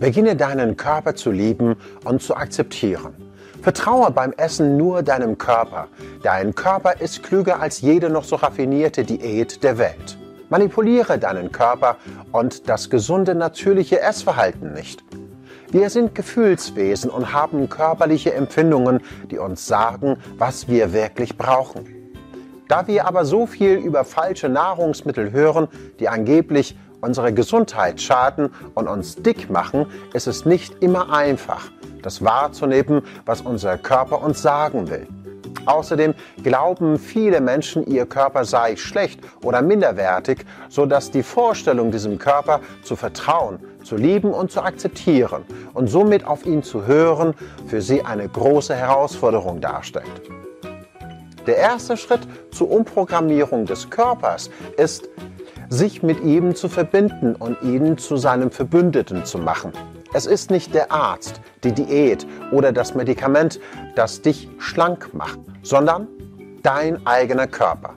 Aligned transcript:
Beginne 0.00 0.36
deinen 0.36 0.76
Körper 0.76 1.16
zu 1.16 1.32
lieben 1.32 1.74
und 2.04 2.22
zu 2.22 2.36
akzeptieren. 2.36 3.14
Vertraue 3.62 4.12
beim 4.12 4.32
Essen 4.36 4.76
nur 4.76 5.02
deinem 5.02 5.36
Körper. 5.38 5.88
Dein 6.22 6.54
Körper 6.54 7.00
ist 7.00 7.24
klüger 7.24 7.60
als 7.60 7.80
jede 7.80 8.08
noch 8.08 8.22
so 8.22 8.36
raffinierte 8.36 9.02
Diät 9.02 9.64
der 9.64 9.76
Welt. 9.78 10.16
Manipuliere 10.50 11.18
deinen 11.18 11.50
Körper 11.50 11.96
und 12.30 12.68
das 12.68 12.90
gesunde 12.90 13.34
natürliche 13.34 14.00
Essverhalten 14.00 14.72
nicht. 14.72 15.02
Wir 15.72 15.90
sind 15.90 16.14
Gefühlswesen 16.14 17.10
und 17.10 17.32
haben 17.32 17.68
körperliche 17.68 18.32
Empfindungen, 18.32 19.00
die 19.30 19.38
uns 19.38 19.66
sagen, 19.66 20.16
was 20.38 20.68
wir 20.68 20.92
wirklich 20.92 21.36
brauchen. 21.36 21.86
Da 22.68 22.86
wir 22.86 23.06
aber 23.06 23.24
so 23.24 23.46
viel 23.46 23.76
über 23.76 24.04
falsche 24.04 24.48
Nahrungsmittel 24.48 25.32
hören, 25.32 25.68
die 25.98 26.08
angeblich 26.08 26.76
unsere 27.00 27.32
Gesundheit 27.32 28.00
schaden 28.00 28.50
und 28.74 28.88
uns 28.88 29.16
dick 29.16 29.50
machen, 29.50 29.86
ist 30.12 30.26
es 30.26 30.44
nicht 30.44 30.82
immer 30.82 31.12
einfach, 31.12 31.70
das 32.02 32.24
wahrzunehmen, 32.24 33.02
was 33.24 33.40
unser 33.40 33.78
Körper 33.78 34.22
uns 34.22 34.42
sagen 34.42 34.88
will. 34.90 35.06
Außerdem 35.66 36.14
glauben 36.42 36.98
viele 36.98 37.40
Menschen, 37.40 37.86
ihr 37.86 38.06
Körper 38.06 38.44
sei 38.44 38.76
schlecht 38.76 39.20
oder 39.44 39.60
minderwertig, 39.60 40.46
so 40.68 40.86
dass 40.86 41.10
die 41.10 41.22
Vorstellung, 41.22 41.90
diesem 41.90 42.18
Körper 42.18 42.60
zu 42.82 42.96
vertrauen, 42.96 43.58
zu 43.84 43.96
lieben 43.96 44.32
und 44.32 44.50
zu 44.50 44.62
akzeptieren 44.62 45.44
und 45.74 45.88
somit 45.88 46.26
auf 46.26 46.46
ihn 46.46 46.62
zu 46.62 46.86
hören, 46.86 47.34
für 47.66 47.82
sie 47.82 48.02
eine 48.02 48.28
große 48.28 48.74
Herausforderung 48.74 49.60
darstellt. 49.60 50.22
Der 51.46 51.56
erste 51.56 51.96
Schritt 51.96 52.20
zur 52.50 52.70
Umprogrammierung 52.70 53.64
des 53.64 53.88
Körpers 53.88 54.50
ist, 54.76 55.08
sich 55.68 56.02
mit 56.02 56.22
ihm 56.22 56.54
zu 56.54 56.68
verbinden 56.68 57.34
und 57.34 57.60
ihn 57.62 57.98
zu 57.98 58.16
seinem 58.16 58.50
Verbündeten 58.50 59.24
zu 59.24 59.38
machen. 59.38 59.72
Es 60.14 60.24
ist 60.26 60.50
nicht 60.50 60.74
der 60.74 60.90
Arzt, 60.90 61.40
die 61.64 61.72
Diät 61.72 62.26
oder 62.50 62.72
das 62.72 62.94
Medikament, 62.94 63.60
das 63.94 64.22
dich 64.22 64.48
schlank 64.58 65.12
macht, 65.12 65.38
sondern 65.62 66.08
dein 66.62 67.06
eigener 67.06 67.46
Körper. 67.46 67.94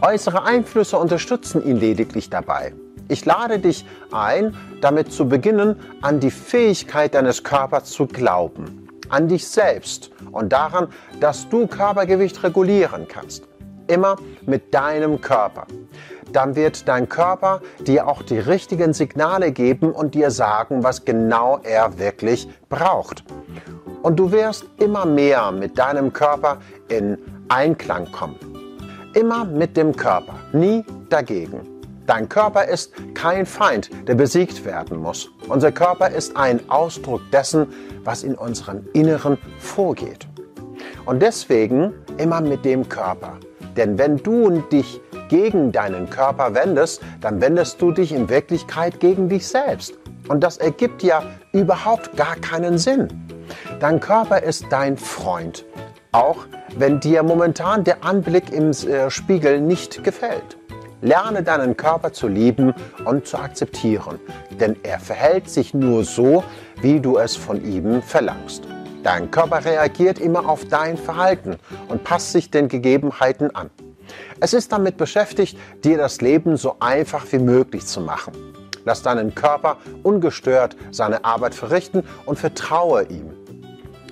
Äußere 0.00 0.44
Einflüsse 0.44 0.96
unterstützen 0.96 1.64
ihn 1.66 1.78
lediglich 1.78 2.30
dabei. 2.30 2.72
Ich 3.08 3.24
lade 3.24 3.58
dich 3.58 3.84
ein, 4.12 4.56
damit 4.80 5.12
zu 5.12 5.28
beginnen, 5.28 5.80
an 6.02 6.20
die 6.20 6.30
Fähigkeit 6.30 7.14
deines 7.14 7.42
Körpers 7.42 7.86
zu 7.86 8.06
glauben, 8.06 8.86
an 9.08 9.26
dich 9.26 9.48
selbst 9.48 10.10
und 10.30 10.52
daran, 10.52 10.88
dass 11.18 11.48
du 11.48 11.66
Körpergewicht 11.66 12.44
regulieren 12.44 13.08
kannst. 13.08 13.48
Immer 13.88 14.16
mit 14.46 14.72
deinem 14.72 15.20
Körper 15.20 15.66
dann 16.32 16.56
wird 16.56 16.88
dein 16.88 17.08
Körper 17.08 17.60
dir 17.86 18.06
auch 18.06 18.22
die 18.22 18.38
richtigen 18.38 18.92
Signale 18.92 19.52
geben 19.52 19.92
und 19.92 20.14
dir 20.14 20.30
sagen, 20.30 20.82
was 20.82 21.04
genau 21.04 21.60
er 21.62 21.98
wirklich 21.98 22.48
braucht. 22.68 23.24
Und 24.02 24.16
du 24.16 24.30
wirst 24.32 24.66
immer 24.78 25.06
mehr 25.06 25.50
mit 25.52 25.78
deinem 25.78 26.12
Körper 26.12 26.58
in 26.88 27.18
Einklang 27.48 28.10
kommen. 28.12 28.36
Immer 29.14 29.44
mit 29.44 29.76
dem 29.76 29.96
Körper, 29.96 30.34
nie 30.52 30.84
dagegen. 31.08 31.60
Dein 32.06 32.28
Körper 32.28 32.64
ist 32.64 32.92
kein 33.14 33.44
Feind, 33.44 33.90
der 34.06 34.14
besiegt 34.14 34.64
werden 34.64 34.98
muss. 34.98 35.30
Unser 35.48 35.72
Körper 35.72 36.08
ist 36.08 36.36
ein 36.36 36.60
Ausdruck 36.70 37.20
dessen, 37.32 37.66
was 38.04 38.22
in 38.22 38.34
unserem 38.34 38.86
Inneren 38.94 39.36
vorgeht. 39.58 40.26
Und 41.04 41.20
deswegen 41.20 41.92
immer 42.16 42.40
mit 42.40 42.64
dem 42.64 42.88
Körper. 42.88 43.38
Denn 43.78 43.96
wenn 43.96 44.16
du 44.16 44.60
dich 44.72 45.00
gegen 45.28 45.70
deinen 45.70 46.10
Körper 46.10 46.52
wendest, 46.52 47.00
dann 47.20 47.40
wendest 47.40 47.80
du 47.80 47.92
dich 47.92 48.12
in 48.12 48.28
Wirklichkeit 48.28 48.98
gegen 48.98 49.28
dich 49.28 49.46
selbst. 49.46 49.94
Und 50.26 50.42
das 50.42 50.58
ergibt 50.58 51.04
ja 51.04 51.22
überhaupt 51.52 52.16
gar 52.16 52.34
keinen 52.36 52.76
Sinn. 52.76 53.08
Dein 53.78 54.00
Körper 54.00 54.42
ist 54.42 54.66
dein 54.70 54.96
Freund, 54.96 55.64
auch 56.10 56.46
wenn 56.76 56.98
dir 56.98 57.22
momentan 57.22 57.84
der 57.84 58.04
Anblick 58.04 58.52
im 58.52 58.70
äh, 58.70 59.10
Spiegel 59.10 59.60
nicht 59.60 60.02
gefällt. 60.02 60.58
Lerne 61.00 61.44
deinen 61.44 61.76
Körper 61.76 62.12
zu 62.12 62.26
lieben 62.26 62.74
und 63.04 63.28
zu 63.28 63.38
akzeptieren, 63.38 64.18
denn 64.60 64.74
er 64.82 64.98
verhält 64.98 65.48
sich 65.48 65.72
nur 65.72 66.02
so, 66.04 66.42
wie 66.82 66.98
du 66.98 67.16
es 67.18 67.36
von 67.36 67.64
ihm 67.64 68.02
verlangst. 68.02 68.64
Dein 69.02 69.30
Körper 69.30 69.64
reagiert 69.64 70.18
immer 70.18 70.48
auf 70.48 70.64
dein 70.64 70.96
Verhalten 70.96 71.56
und 71.88 72.02
passt 72.04 72.32
sich 72.32 72.50
den 72.50 72.68
Gegebenheiten 72.68 73.54
an. 73.54 73.70
Es 74.40 74.52
ist 74.52 74.72
damit 74.72 74.96
beschäftigt, 74.96 75.56
dir 75.84 75.98
das 75.98 76.20
Leben 76.20 76.56
so 76.56 76.76
einfach 76.80 77.24
wie 77.30 77.38
möglich 77.38 77.86
zu 77.86 78.00
machen. 78.00 78.32
Lass 78.84 79.02
deinen 79.02 79.34
Körper 79.34 79.76
ungestört 80.02 80.76
seine 80.90 81.24
Arbeit 81.24 81.54
verrichten 81.54 82.02
und 82.26 82.38
vertraue 82.38 83.04
ihm. 83.04 83.34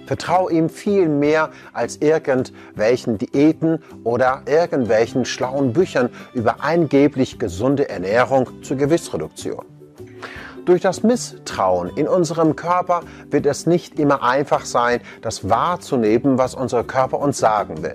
Vertraue 0.07 0.53
ihm 0.53 0.69
viel 0.69 1.09
mehr 1.09 1.51
als 1.73 1.97
irgendwelchen 1.97 3.19
Diäten 3.19 3.83
oder 4.05 4.43
irgendwelchen 4.47 5.25
schlauen 5.25 5.73
Büchern 5.73 6.11
über 6.33 6.63
angeblich 6.63 7.41
gesunde 7.41 7.89
Ernährung 7.89 8.63
zur 8.63 8.77
Gewichtsreduktion. 8.77 9.65
Durch 10.67 10.83
das 10.83 11.05
Misstrauen 11.05 11.91
in 11.97 12.09
unserem 12.09 12.57
Körper 12.57 13.03
wird 13.31 13.47
es 13.47 13.67
nicht 13.67 14.01
immer 14.01 14.25
einfach 14.25 14.65
sein, 14.65 15.01
das 15.23 15.49
wahrzunehmen, 15.49 16.39
was 16.39 16.57
unser 16.57 16.83
Körper 16.83 17.21
uns 17.21 17.39
sagen 17.39 17.85
will. 17.85 17.95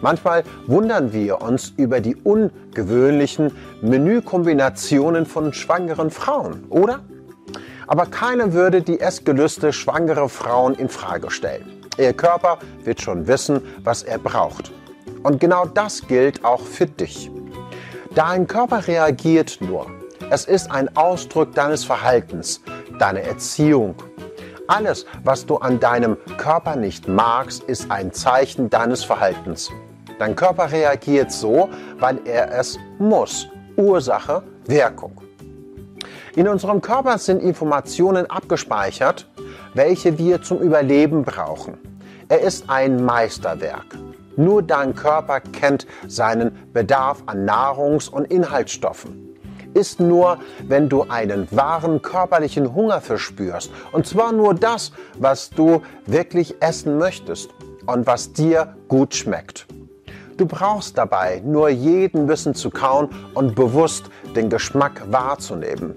Manchmal 0.00 0.42
wundern 0.66 1.12
wir 1.12 1.40
uns 1.40 1.72
über 1.76 2.00
die 2.00 2.16
ungewöhnlichen 2.16 3.52
Menükombinationen 3.82 5.26
von 5.26 5.52
schwangeren 5.52 6.10
Frauen, 6.10 6.64
oder? 6.70 6.98
Aber 7.86 8.06
keiner 8.06 8.52
würde 8.52 8.82
die 8.82 8.98
Essgelüste 8.98 9.72
schwangerer 9.72 10.28
Frauen 10.28 10.74
in 10.74 10.88
Frage 10.88 11.30
stellen. 11.30 11.84
Ihr 11.98 12.14
Körper 12.14 12.58
wird 12.82 13.00
schon 13.00 13.28
wissen, 13.28 13.60
was 13.84 14.02
er 14.02 14.18
braucht. 14.18 14.72
Und 15.22 15.38
genau 15.38 15.66
das 15.66 16.04
gilt 16.08 16.44
auch 16.44 16.62
für 16.62 16.86
dich. 16.86 17.30
Dein 18.16 18.48
Körper 18.48 18.88
reagiert 18.88 19.58
nur. 19.60 20.01
Es 20.34 20.46
ist 20.46 20.70
ein 20.70 20.88
Ausdruck 20.96 21.54
deines 21.54 21.84
Verhaltens, 21.84 22.62
deiner 22.98 23.20
Erziehung. 23.20 23.94
Alles, 24.66 25.04
was 25.24 25.44
du 25.44 25.58
an 25.58 25.78
deinem 25.78 26.16
Körper 26.38 26.74
nicht 26.74 27.06
magst, 27.06 27.64
ist 27.64 27.90
ein 27.90 28.14
Zeichen 28.14 28.70
deines 28.70 29.04
Verhaltens. 29.04 29.68
Dein 30.18 30.34
Körper 30.34 30.72
reagiert 30.72 31.30
so, 31.30 31.68
weil 31.98 32.18
er 32.24 32.50
es 32.50 32.78
muss. 32.98 33.46
Ursache, 33.76 34.42
Wirkung. 34.64 35.20
In 36.34 36.48
unserem 36.48 36.80
Körper 36.80 37.18
sind 37.18 37.42
Informationen 37.42 38.24
abgespeichert, 38.30 39.28
welche 39.74 40.16
wir 40.16 40.40
zum 40.40 40.60
Überleben 40.60 41.24
brauchen. 41.24 41.76
Er 42.30 42.40
ist 42.40 42.70
ein 42.70 43.04
Meisterwerk. 43.04 43.98
Nur 44.36 44.62
dein 44.62 44.94
Körper 44.94 45.40
kennt 45.40 45.86
seinen 46.08 46.72
Bedarf 46.72 47.22
an 47.26 47.44
Nahrungs- 47.46 48.08
und 48.08 48.32
Inhaltsstoffen. 48.32 49.31
Ist 49.74 50.00
nur, 50.00 50.38
wenn 50.66 50.88
du 50.88 51.02
einen 51.08 51.48
wahren 51.50 52.02
körperlichen 52.02 52.74
Hunger 52.74 53.00
verspürst. 53.00 53.70
Und 53.92 54.06
zwar 54.06 54.32
nur 54.32 54.54
das, 54.54 54.92
was 55.18 55.50
du 55.50 55.82
wirklich 56.06 56.56
essen 56.60 56.98
möchtest 56.98 57.50
und 57.86 58.06
was 58.06 58.32
dir 58.32 58.76
gut 58.88 59.14
schmeckt. 59.14 59.66
Du 60.36 60.46
brauchst 60.46 60.98
dabei 60.98 61.42
nur 61.44 61.68
jeden 61.68 62.26
Bissen 62.26 62.54
zu 62.54 62.70
kauen 62.70 63.08
und 63.34 63.54
bewusst 63.54 64.04
den 64.34 64.50
Geschmack 64.50 65.02
wahrzunehmen. 65.10 65.96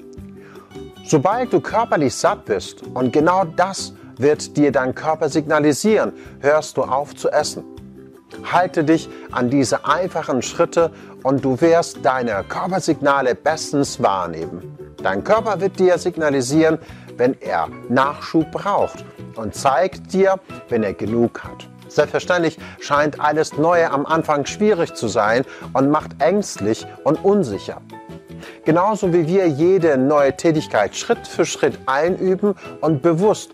Sobald 1.06 1.54
du 1.54 1.60
körperlich 1.60 2.16
satt 2.16 2.46
bist, 2.46 2.84
und 2.94 3.14
genau 3.14 3.44
das 3.44 3.94
wird 4.18 4.58
dir 4.58 4.72
dein 4.72 4.96
Körper 4.96 5.30
signalisieren, 5.30 6.14
hörst 6.40 6.78
du 6.78 6.84
auf 6.84 7.16
zu 7.16 7.30
essen. 7.30 7.64
Halte 8.52 8.84
dich 8.84 9.10
an 9.32 9.50
diese 9.50 9.86
einfachen 9.86 10.42
Schritte 10.42 10.92
und 11.24 11.44
du 11.44 11.60
wirst 11.62 12.00
deine 12.04 12.44
Körpersignale 12.48 13.36
bestens 13.36 14.02
wahrnehmen. 14.02 14.78
Dein 15.02 15.24
Körper 15.24 15.60
wird 15.60 15.80
dir 15.80 15.98
signalisieren, 15.98 16.80
wenn 17.18 17.40
er 17.42 17.68
Nachschub 17.90 18.52
braucht 18.52 19.06
und 19.36 19.56
zeigt 19.56 20.14
dir, 20.14 20.40
wenn 20.70 20.84
er 20.84 20.94
genug 20.94 21.44
hat. 21.44 21.68
Selbstverständlich 21.88 22.58
scheint 22.80 23.20
alles 23.20 23.58
Neue 23.58 23.90
am 23.90 24.06
Anfang 24.06 24.46
schwierig 24.46 24.96
zu 24.96 25.08
sein 25.08 25.46
und 25.74 25.90
macht 25.90 26.12
ängstlich 26.20 26.86
und 27.04 27.24
unsicher. 27.24 27.82
Genauso 28.66 29.14
wie 29.14 29.28
wir 29.28 29.48
jede 29.48 29.98
neue 29.98 30.36
Tätigkeit 30.36 30.96
Schritt 30.96 31.28
für 31.28 31.46
Schritt 31.46 31.80
einüben 31.86 32.56
und 32.82 33.02
bewusst 33.02 33.52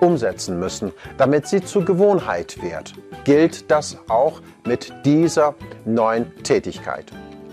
umsetzen 0.00 0.58
müssen, 0.58 0.92
damit 1.16 1.46
sie 1.46 1.62
zur 1.62 1.84
Gewohnheit 1.84 2.62
wird, 2.62 2.94
gilt 3.24 3.70
das 3.70 3.98
auch 4.08 4.40
mit 4.66 4.92
dieser 5.04 5.54
neuen 5.84 6.34
Tätigkeit. 6.42 7.06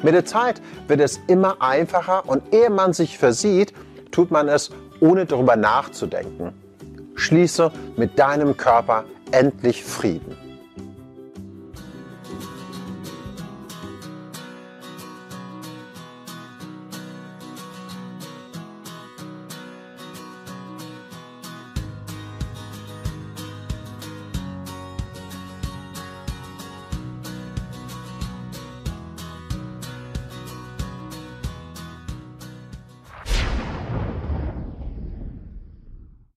Mit 0.04 0.14
der 0.14 0.26
Zeit 0.26 0.62
wird 0.88 1.00
es 1.00 1.20
immer 1.28 1.62
einfacher 1.62 2.28
und 2.28 2.54
ehe 2.54 2.70
man 2.70 2.94
sich 2.94 3.18
versieht, 3.18 3.74
tut 4.12 4.32
man 4.32 4.48
es 4.48 4.72
ohne 5.00 5.26
darüber 5.26 5.56
nachzudenken. 5.56 6.54
Schließe 7.16 7.72
mit 7.96 8.20
deinem 8.20 8.58
Körper 8.58 9.06
endlich 9.32 9.84
Frieden. 9.84 10.35